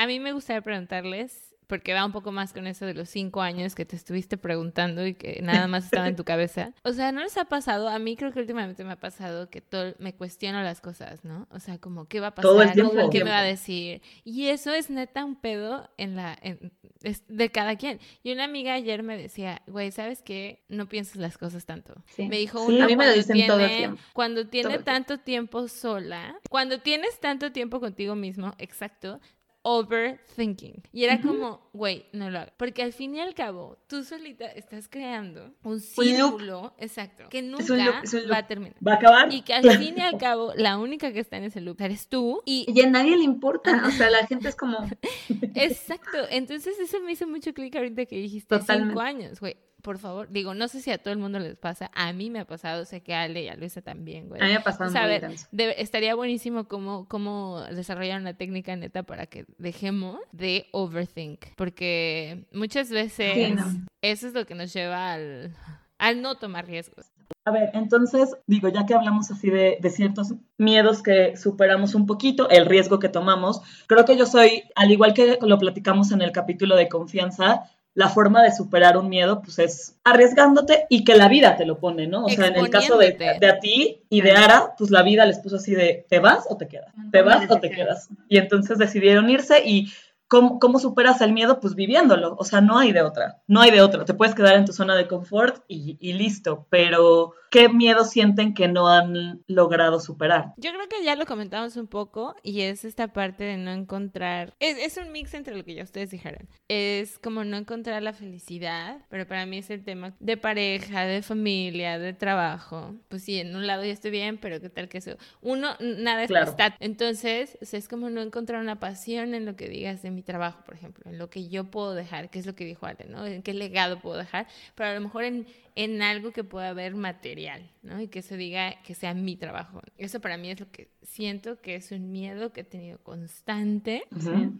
[0.02, 3.42] a mí me gustaría preguntarles, porque va un poco más con eso de los cinco
[3.42, 6.72] años que te estuviste preguntando y que nada más estaba en tu cabeza.
[6.82, 7.88] O sea, ¿no les ha pasado?
[7.88, 11.46] A mí creo que últimamente me ha pasado que todo, me cuestiono las cosas, ¿no?
[11.52, 12.50] O sea, como, ¿qué va a pasar?
[12.50, 13.08] Todo el tiempo.
[13.10, 14.02] ¿Qué me va a decir?
[14.24, 18.00] Y eso es neta un pedo en la, en- es de cada quien.
[18.24, 20.64] Y una amiga ayer me decía, güey, ¿sabes qué?
[20.68, 21.94] No pienses las cosas tanto.
[22.16, 22.26] Sí.
[22.26, 24.02] Me dijo, Sí, uno a mí me lo cuando tiene- tiempo.
[24.12, 29.20] Cuando tiene Todo tanto tiempo sola, cuando tienes tanto tiempo contigo mismo, exacto,
[29.62, 30.82] overthinking.
[30.92, 32.52] Y era como, güey, no lo hagas.
[32.56, 37.72] Porque al fin y al cabo, tú solita estás creando un círculo, exacto, que nunca
[37.72, 38.32] un loop, es un loop.
[38.32, 38.76] va a terminar.
[38.86, 39.32] ¿Va a acabar?
[39.32, 42.08] Y que al fin y al cabo, la única que está en ese loop eres
[42.08, 42.40] tú.
[42.44, 44.78] Y Y a nadie le importa, o sea, la gente es como,
[45.54, 48.92] Exacto, entonces eso me hizo mucho clic ahorita que dijiste Totalmente.
[48.92, 49.56] cinco años, güey.
[49.82, 52.40] Por favor, digo, no sé si a todo el mundo les pasa, a mí me
[52.40, 54.40] ha pasado, sé que a Ale y a Luisa también, güey.
[54.40, 55.30] a mí me ha pasado O sea, a ver,
[55.78, 62.90] estaría buenísimo cómo, cómo desarrollar una técnica neta para que dejemos de overthink, porque muchas
[62.90, 63.64] veces Sí, no.
[64.02, 65.54] eso es lo que nos lleva al,
[65.98, 67.06] al no tomar riesgos.
[67.46, 72.06] A ver, entonces, digo, ya que hablamos así de, de ciertos miedos que superamos un
[72.06, 76.20] poquito, el riesgo que tomamos, creo que yo soy, al igual que lo platicamos en
[76.22, 77.62] el capítulo de confianza,
[77.94, 81.78] la forma de superar un miedo, pues es arriesgándote y que la vida te lo
[81.78, 82.24] pone, ¿no?
[82.24, 85.26] O sea, en el caso de, de a ti y de Ara, pues la vida
[85.26, 86.92] les puso así de, ¿te vas o te quedas?
[87.10, 88.08] ¿Te vas o te quedas?
[88.28, 89.92] Y entonces decidieron irse y
[90.30, 91.60] ¿cómo, cómo superas el miedo?
[91.60, 94.04] Pues viviéndolo, o sea, no hay de otra, no hay de otra.
[94.04, 98.54] Te puedes quedar en tu zona de confort y, y listo, pero ¿qué miedo sienten
[98.54, 100.54] que no han logrado superar?
[100.56, 104.54] Yo creo que ya lo comentamos un poco y es esta parte de no encontrar,
[104.60, 108.12] es, es un mix entre lo que ya ustedes dijeron, es como no encontrar la
[108.12, 113.40] felicidad, pero para mí es el tema de pareja, de familia, de trabajo, pues sí,
[113.40, 116.48] en un lado ya estoy bien, pero qué tal que eso, uno, nada es Claro.
[116.50, 120.12] está, entonces o sea, es como no encontrar una pasión en lo que digas de
[120.20, 122.86] mi trabajo, por ejemplo, en lo que yo puedo dejar, que es lo que dijo
[122.86, 123.26] Ale, ¿no?
[123.26, 126.94] En qué legado puedo dejar, pero a lo mejor en, en algo que pueda haber
[126.94, 128.00] material, ¿no?
[128.00, 129.80] Y que eso diga que sea mi trabajo.
[129.98, 134.04] Eso para mí es lo que siento que es un miedo que he tenido constante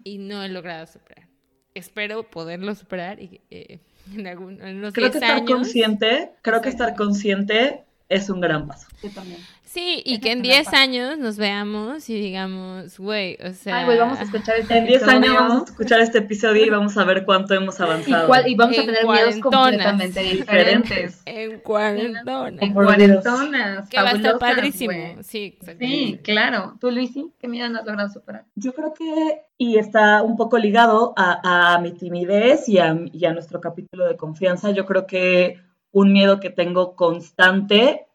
[0.04, 1.28] y no he logrado superar.
[1.74, 3.80] espero poderlo superar y eh,
[4.14, 5.46] en, algún, en unos Creo que 10 estar años.
[5.46, 8.86] consciente, creo que estar consciente es un gran paso.
[9.02, 9.38] Yo también.
[9.64, 10.76] Sí, y que en primer 10 paso.
[10.78, 13.76] años nos veamos y digamos, güey, o sea...
[13.78, 16.70] Ay, pues vamos a escuchar este En 10 años vamos a escuchar este episodio y
[16.70, 18.26] vamos a ver cuánto hemos y, avanzado.
[18.26, 19.60] cuál- y vamos a En tener miedos cuarentonas.
[19.62, 21.22] completamente diferentes.
[21.26, 22.60] En cuarentona.
[22.60, 23.88] En cuarentonas.
[23.88, 24.92] Que va a estar padrísimo.
[24.92, 25.22] güey.
[25.22, 25.56] Sí.
[25.78, 26.74] Sí, claro.
[26.80, 27.32] ¿Tú, Luisi?
[27.38, 28.46] ¿Qué miedo no has logrado superar?
[28.56, 33.24] Yo creo que, y está un poco ligado a, a mi timidez y a, y
[33.24, 35.60] a nuestro capítulo de confianza, yo creo que
[35.92, 38.06] un miedo que tengo constante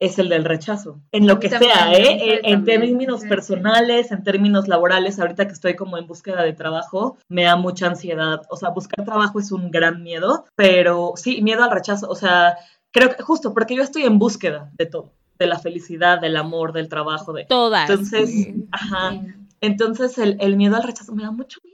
[0.00, 2.40] es el del rechazo, en lo que también, sea, ¿eh?
[2.42, 3.28] En, términos sí, sí.
[3.28, 7.86] personales, en términos laborales, ahorita que estoy como en búsqueda de trabajo, me da mucha
[7.86, 12.16] ansiedad, o sea, buscar trabajo es un gran miedo, pero sí, miedo al rechazo, o
[12.16, 12.56] sea,
[12.90, 16.72] creo que justo porque yo estoy en búsqueda de todo, de la felicidad, del amor,
[16.72, 17.44] del trabajo, de...
[17.44, 17.88] Todas.
[17.88, 19.12] Entonces, ajá,
[19.60, 21.73] entonces el, el miedo al rechazo me da mucho miedo.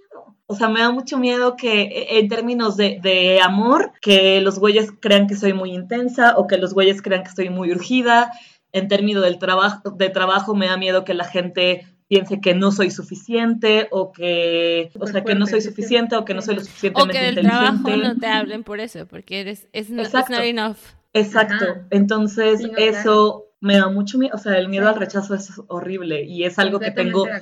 [0.50, 4.58] O sea, me da mucho miedo que eh, en términos de, de amor, que los
[4.58, 8.32] güeyes crean que soy muy intensa o que los güeyes crean que estoy muy urgida.
[8.72, 12.72] En términos del trabajo, de trabajo me da miedo que la gente piense que no
[12.72, 16.62] soy suficiente o que, o sea, que no soy suficiente o que no soy lo
[16.62, 20.12] O suficientemente que del trabajo no te hablen por eso, porque eres, es no, it's
[20.12, 20.34] Exacto.
[20.34, 20.78] not enough.
[21.12, 21.64] Exacto.
[21.64, 21.86] Ajá.
[21.90, 24.34] Entonces, Sí, no, eso me da mucho miedo.
[24.34, 24.94] O sea, el miedo Sí.
[24.94, 27.40] al rechazo es horrible y es algo que tengo de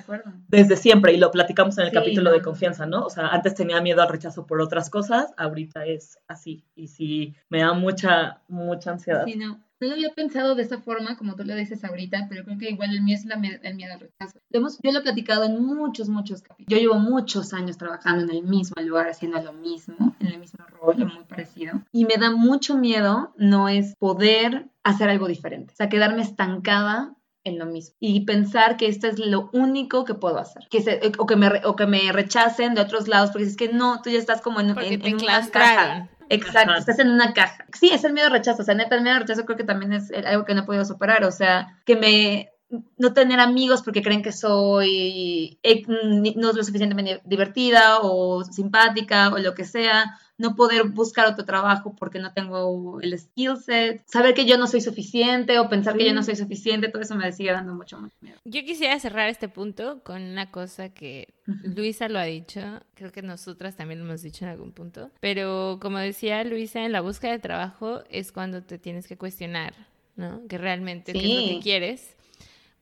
[0.48, 2.36] desde siempre y lo platicamos en el Sí, capítulo no.
[2.36, 3.04] de confianza, ¿no?
[3.04, 7.34] O sea, antes tenía miedo al rechazo por otras cosas, ahorita es así y sí
[7.48, 9.24] me da mucha mucha ansiedad.
[9.24, 9.60] Sí, no.
[9.80, 12.70] No lo había pensado de esa forma, como tú lo dices ahorita, pero creo que
[12.70, 14.38] igual el mío es la el miedo al rechazo.
[14.50, 16.68] Lo hemos- yo lo he platicado en muchos, muchos capítulos.
[16.68, 20.64] Yo llevo muchos años trabajando en el mismo lugar, haciendo lo mismo, en el mismo
[20.66, 21.82] rol, muy parecido.
[21.92, 25.72] Y me da mucho miedo no es poder hacer algo diferente.
[25.74, 27.14] O sea, quedarme estancada
[27.44, 31.00] en lo mismo y pensar que esto es lo único que puedo hacer que se-
[31.18, 34.10] o, que me, o que me rechacen de otros lados porque es que no, tú
[34.10, 36.08] ya estás como en, en, en una caja.
[36.28, 36.78] Exacto, Ajá.
[36.78, 37.64] estás en una caja.
[37.78, 39.64] Sí, es el miedo al rechazo, o sea, neta, el miedo al rechazo creo que
[39.64, 42.50] también es algo que no he podido superar, o sea, que me
[42.98, 49.38] no tener amigos porque creen que soy eh, no lo suficientemente divertida o simpática o
[49.38, 54.34] lo que sea, no poder buscar otro trabajo porque no tengo el skill set, saber
[54.34, 57.30] que yo no soy suficiente o pensar que yo no soy suficiente, todo eso me
[57.32, 58.38] sigue dando mucho más miedo.
[58.44, 62.60] Yo quisiera cerrar este punto con una cosa que Luisa lo ha dicho,
[62.94, 66.92] creo que nosotras también lo hemos dicho en algún punto, pero como decía Luisa, en
[66.92, 69.74] la búsqueda de trabajo es cuando te tienes que cuestionar,
[70.14, 70.46] ¿no?
[70.46, 72.14] Que realmente qué es lo que quieres,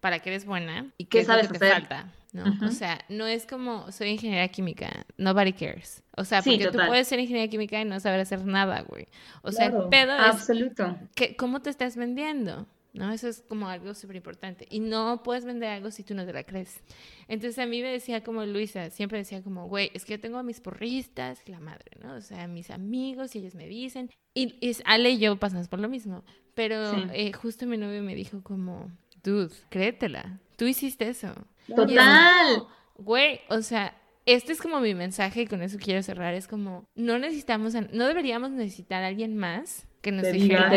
[0.01, 2.49] para qué eres buena y ¿Qué qué, es lo sabes que te falta, ¿no?
[2.51, 2.67] Ujú.
[2.67, 6.03] O sea, no es como soy ingeniera química, nobody cares.
[6.17, 6.81] O sea, Sí, porque total.
[6.83, 9.09] tú puedes ser ingeniera química y no saber hacer nada, güey.
[9.43, 9.85] O sea, Claro.
[9.85, 10.97] el pedo es Absoluto.
[11.15, 12.67] que, ¿cómo te estás vendiendo?
[12.93, 13.13] ¿No?
[13.13, 14.67] Eso es como algo súper importante.
[14.71, 16.81] Y no puedes vender algo si tú no te la crees.
[17.29, 20.39] Entonces a mí me decía como Luisa, siempre decía como, güey, es que yo tengo
[20.39, 22.15] a mis porristas, la madre, ¿no?
[22.15, 24.11] O sea, mis amigos y ellos me dicen.
[24.33, 26.25] Y, y Ale y yo pasamos por lo mismo.
[26.55, 27.03] Pero Sí.
[27.13, 28.91] eh, justo mi novio me dijo como,
[29.23, 30.41] dude, créetela.
[30.57, 31.35] Tú hiciste eso.
[31.75, 32.65] Total.
[32.99, 36.35] Güey, o sea, este es como mi mensaje y con eso quiero cerrar.
[36.35, 40.71] Es como, no necesitamos, a- no deberíamos necesitar a alguien más que nos dijera,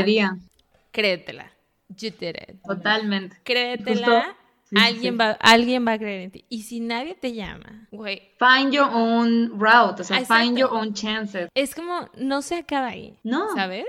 [0.92, 1.52] créetela.
[1.90, 2.62] You did it.
[2.68, 3.38] totalmente.
[3.44, 4.36] Créetela.
[4.64, 5.18] sí, alguien, sí.
[5.18, 6.46] Va, alguien va a creer en ti.
[6.50, 10.44] Y si nadie te llama, güey, Find your own route, o sea, Exacto.
[10.44, 11.50] find your own chances.
[11.56, 13.18] es como, no se acaba ahí.
[13.24, 13.56] No.
[13.56, 13.88] ¿Sabes?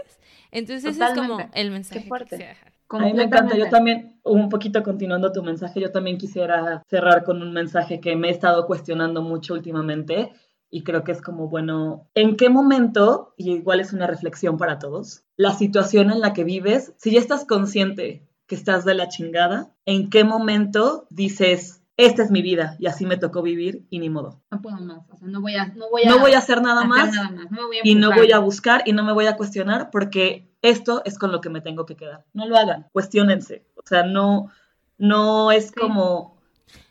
[0.50, 2.30] Entonces ese es como el mensaje Qué que fuerte.
[2.30, 2.72] quisiera dejar.
[2.90, 7.24] A mí me encanta, yo también, un poquito continuando tu mensaje, yo también quisiera cerrar
[7.24, 10.32] con un mensaje que me he estado cuestionando mucho últimamente
[10.70, 14.78] y creo que es como, bueno, ¿en qué momento, y igual es una reflexión para
[14.78, 19.08] todos, la situación en la que vives, si ya estás consciente que estás de la
[19.08, 23.98] chingada, ¿en qué momento dices, esta es mi vida y así me tocó vivir y
[23.98, 24.40] ni modo?
[24.50, 26.60] No puedo más, o sea, no voy a, no voy a, No voy a hacer
[26.62, 28.92] nada hacer más nada más, no me voy a y no voy a buscar y
[28.92, 32.24] no me voy a cuestionar porque esto es con lo que me tengo que quedar.
[32.34, 33.64] No lo hagan, cuestionense.
[33.76, 34.50] O sea, no,
[34.98, 36.36] no es como,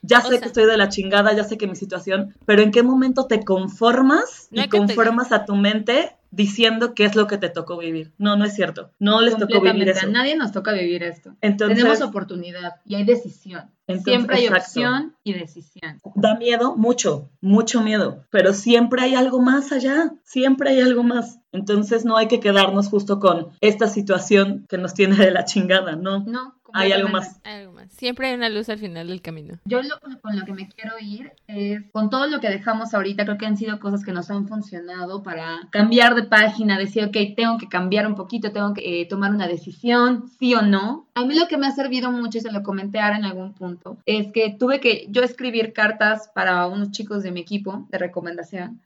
[0.02, 2.62] ya O sé sea- que estoy de la chingada, ya sé que mi situación, pero
[2.62, 7.16] ¿en qué momento te conformas No y te- conformas a tu mente diciendo qué es
[7.16, 8.12] lo que te tocó vivir?
[8.18, 8.92] No, no es cierto.
[9.00, 10.06] No les tocó vivir eso.
[10.06, 11.36] A nadie nos toca vivir esto.
[11.42, 13.72] Entonces, Tenemos oportunidad y hay decisión.
[13.88, 14.66] Entonces, Siempre hay exacto.
[14.66, 16.00] opción y decisión.
[16.16, 21.40] da miedo, mucho, mucho miedo, pero siempre hay algo más allá, siempre hay algo más.
[21.52, 25.96] Entonces no hay que quedarnos justo con esta situación que nos tiene de la chingada,
[25.96, 26.24] ¿no?
[26.26, 27.40] No, Hay algo más.
[27.44, 27.92] Algo más.
[27.92, 29.58] Siempre hay una luz al final del camino.
[29.66, 33.26] Yo lo- con lo que me quiero ir es, con todo lo que dejamos ahorita,
[33.26, 37.18] creo que han sido cosas que nos han funcionado para cambiar de página, decir, ok,
[37.36, 41.08] tengo que cambiar un poquito, tengo que eh, tomar una decisión, sí o no.
[41.16, 43.54] A mí lo que me ha servido mucho, y se lo comenté ahora en algún
[43.54, 47.98] punto, es que tuve que yo escribir cartas para unos chicos de mi equipo de
[47.98, 48.82] recomendación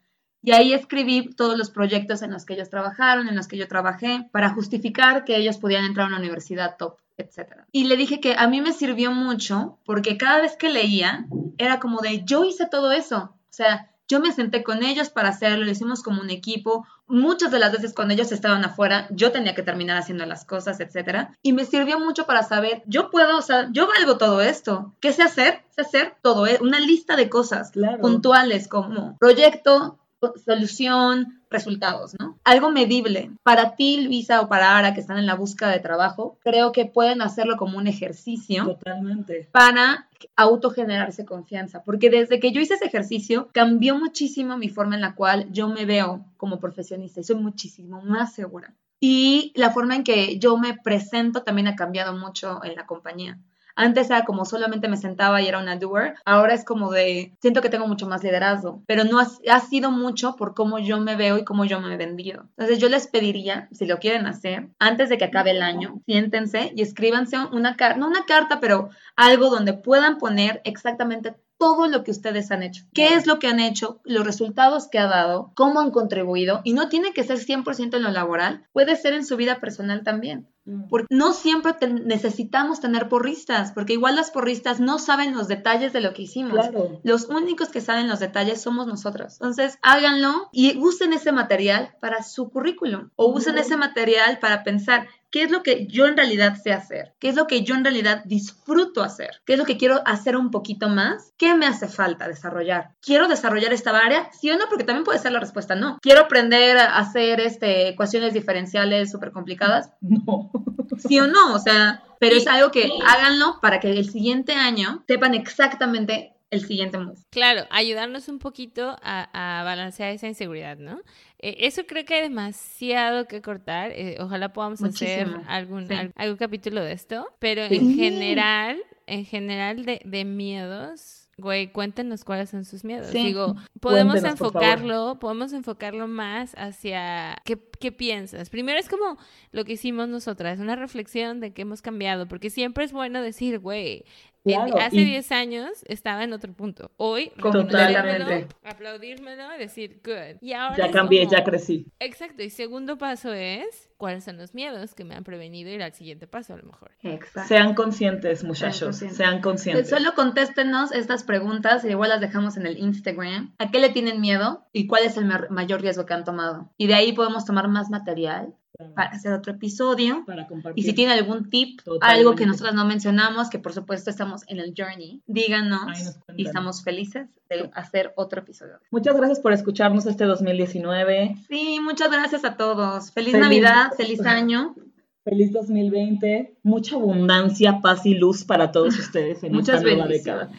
[0.45, 3.67] Y ahí escribí todos los proyectos en los que ellos trabajaron, en los que yo
[3.69, 7.67] trabajé, para justificar que ellos podían entrar a una universidad top etcétera.
[7.71, 11.25] Y le dije que a mí me sirvió mucho porque cada vez que leía
[11.57, 13.35] era como de yo hice todo eso.
[13.35, 16.85] O sea, yo me senté con ellos para hacerlo, lo hicimos como un equipo.
[17.07, 20.79] Muchas de las veces cuando ellos estaban afuera, yo tenía que terminar haciendo las cosas,
[20.79, 21.37] etcétera.
[21.41, 24.93] Y me sirvió mucho para saber, yo puedo, o sea, yo valgo todo esto.
[24.99, 25.61] ¿Qué sé hacer?
[25.69, 26.59] Sé hacer todo, ¿eh?
[26.61, 27.99] una lista de cosas Claro.
[28.01, 29.99] puntuales como proyecto,
[30.43, 32.37] solución, resultados, ¿no?
[32.43, 33.31] Algo medible.
[33.43, 36.85] Para ti, Luisa, o para Ara, que están en la búsqueda de trabajo, creo que
[36.85, 39.47] pueden hacerlo como un ejercicio Totalmente.
[39.51, 45.01] para autogenerarse confianza, porque desde que yo hice ese ejercicio cambió muchísimo mi forma en
[45.01, 48.73] la cual yo me veo como profesionista y soy muchísimo más segura.
[48.99, 53.37] Y la forma en que yo me presento también ha cambiado mucho en la compañía.
[53.75, 56.15] Antes era como solamente me sentaba y era una doer.
[56.25, 59.91] Ahora es como de, siento que tengo mucho más liderazgo, pero no ha, ha sido
[59.91, 62.45] mucho por cómo yo me veo y cómo yo me he vendido.
[62.57, 66.71] Entonces yo les pediría, si lo quieren hacer, antes de que acabe el año, siéntense
[66.75, 72.03] y escríbanse una carta, no una carta, pero algo donde puedan poner exactamente todo lo
[72.03, 72.83] que ustedes han hecho.
[72.93, 74.01] ¿Qué es lo que han hecho?
[74.03, 76.59] Los resultados que ha dado, cómo han contribuido.
[76.65, 80.03] Y no tiene que ser 100% en lo laboral, puede ser en su vida personal
[80.03, 80.49] también.
[80.89, 85.91] Porque no siempre te- necesitamos tener porristas, porque igual las porristas no saben los detalles
[85.91, 86.53] de lo que hicimos.
[86.53, 86.99] Claro.
[87.03, 89.33] Los únicos que saben los detalles somos nosotros.
[89.33, 95.07] Entonces, háganlo y usen ese material para su currículum o usen ese material para pensar
[95.31, 97.83] qué es lo que yo en realidad sé hacer, qué es lo que yo en
[97.83, 101.87] realidad disfruto hacer, qué es lo que quiero hacer un poquito más, qué me hace
[101.87, 102.91] falta desarrollar.
[103.01, 104.29] ¿Quiero desarrollar esta área?
[104.31, 105.97] Sí o no, porque también puede ser la respuesta no.
[106.03, 109.89] ¿Quiero aprender a hacer este, ecuaciones diferenciales súper complicadas?
[110.25, 110.51] No.
[110.97, 115.03] sí o no, o sea, pero es algo que háganlo para que el siguiente año
[115.07, 117.17] sepan exactamente el siguiente move.
[117.31, 120.99] Claro, ayudarnos un poquito a, a balancear esa inseguridad, ¿no?
[121.39, 123.91] Eh, eso creo que hay demasiado que cortar.
[123.91, 125.93] eh, ojalá podamos hacer algún, sí.
[125.95, 127.27] al- algún capítulo de esto.
[127.39, 127.77] Pero Sí.
[127.77, 133.07] en general, en general de, de miedos, güey, cuéntenos cuáles son sus miedos.
[133.07, 133.23] Sí.
[133.23, 138.49] Digo, podemos enfocarlo, podemos enfocarlo más hacia qué, qué piensas.
[138.49, 139.17] Primero es como
[139.51, 143.59] lo que hicimos nosotras, una reflexión de que hemos cambiado, porque siempre es bueno decir,
[143.59, 144.05] güey,
[144.45, 146.91] Claro, hace y- 10 años estaba en otro punto.
[146.97, 148.47] Hoy, Totalmente.
[148.63, 150.37] aplaudírmelo y decir, good.
[150.41, 151.85] Y ahora Ya cambié, como- ya crecí.
[151.99, 152.43] Exacto.
[152.43, 156.27] Y segundo paso es, ¿cuáles son los miedos que me han prevenido ir al siguiente
[156.27, 156.91] paso a lo mejor?
[157.03, 157.47] Exacto.
[157.47, 158.81] Sean conscientes, muchachos.
[158.81, 159.17] conscientes.
[159.17, 159.89] Sean conscientes.
[159.89, 163.53] Solo contéstenos estas preguntas y igual las dejamos en el Instagram.
[163.59, 166.69] ¿A qué le tienen miedo y cuál es el ma- mayor riesgo que han tomado?
[166.77, 168.55] Y de ahí podemos tomar más material
[168.95, 170.23] para hacer otro episodio.
[170.25, 170.83] Para compartir.
[170.83, 172.19] Y si tienen algún tip, Totalmente.
[172.21, 176.83] algo que nosotros no mencionamos, que por supuesto estamos en el journey, díganos y estamos
[176.83, 178.79] felices de hacer otro episodio.
[178.89, 181.35] Muchas gracias por escucharnos este 2019.
[181.47, 183.11] Sí, muchas gracias a todos.
[183.11, 184.75] Feliz, Feliz- Navidad, feliz año.
[185.23, 186.57] Feliz 2020.
[186.63, 190.49] Mucha abundancia, paz y luz para todos ustedes en Muchas esta nueva década.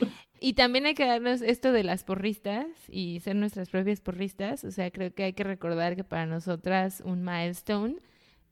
[0.47, 4.63] Y también hay que darnos esto de las porristas y ser nuestras propias porristas.
[4.65, 7.97] O sea, creo que hay que recordar que para nosotras un milestone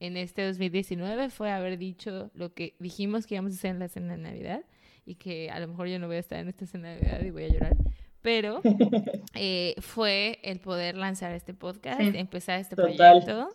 [0.01, 3.89] en este 2019 fue haber dicho lo que dijimos que íbamos a hacer en la
[3.89, 4.65] cena de Navidad
[5.05, 7.25] y que a lo mejor yo no voy a estar en esta cena de Navidad
[7.27, 7.77] y voy a llorar.
[8.23, 8.63] Pero
[9.35, 12.13] eh, fue el poder lanzar este podcast, Sí.
[12.15, 12.97] empezar este Total.
[12.97, 13.55] proyecto.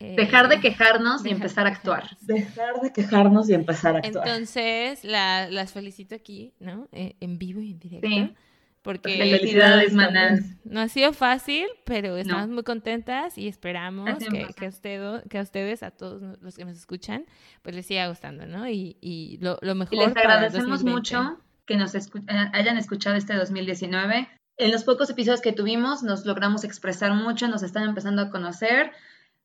[0.00, 2.16] Eh, Dejar de quejarnos y empezar a actuar.
[2.22, 4.26] Dejar de quejarnos y empezar a actuar.
[4.28, 6.88] Entonces, la- las felicito aquí, ¿no?
[6.92, 8.08] Eh, en vivo y en directo.
[8.08, 8.34] Sí.
[8.82, 10.40] Porque Felicidades, manas.
[10.64, 15.38] no ha sido fácil, pero estamos muy contentas y esperamos que, que, a usted- que
[15.38, 17.24] a ustedes, a todos los que nos escuchan,
[17.62, 18.68] pues les siga gustando, ¿no?
[18.68, 20.90] Y, y lo, lo mejor Y les agradecemos 2020.
[20.90, 24.28] mucho que nos escu- eh, hayan escuchado este 2019.
[24.56, 28.90] En los pocos episodios que tuvimos nos logramos expresar mucho, nos están empezando a conocer.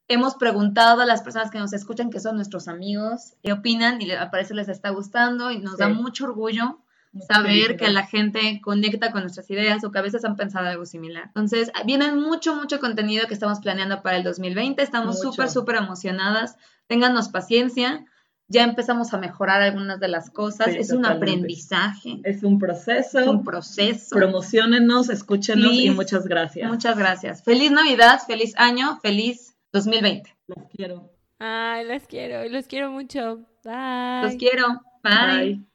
[0.10, 4.10] Hemos preguntado a las personas que nos escuchan, que son nuestros amigos, qué opinan y
[4.12, 5.94] al parecer les está gustando y nos da Sí.
[5.94, 6.80] mucho orgullo
[7.12, 7.78] Mucha saber felicidad.
[7.78, 11.26] que la gente conecta con nuestras ideas o que a veces han pensado algo similar.
[11.28, 14.82] Entonces, vienen mucho, mucho contenido que estamos planeando para el 2020.
[14.82, 16.56] Estamos súper, súper emocionadas.
[16.88, 18.06] Ténganos paciencia.
[18.50, 20.68] Ya empezamos a mejorar algunas de las cosas.
[20.68, 21.32] Sí, es un totalmente.
[21.34, 23.20] aprendizaje, Es un proceso.
[23.20, 24.16] es un proceso.
[24.16, 26.70] Promocionenos, escúchenos y muchas gracias.
[26.70, 27.44] Muchas gracias.
[27.44, 30.36] Feliz Navidad, feliz año, feliz 2020.
[30.48, 31.12] Las quiero.
[31.40, 33.46] Ay, las quiero, los quiero mucho.
[33.64, 34.22] Bye.
[34.24, 34.82] Los quiero.
[35.04, 35.54] Bye.
[35.56, 35.68] Bye.